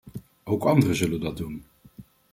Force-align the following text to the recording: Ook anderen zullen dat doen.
Ook 0.43 0.63
anderen 0.63 0.95
zullen 0.95 1.19
dat 1.19 1.37
doen. 1.37 1.65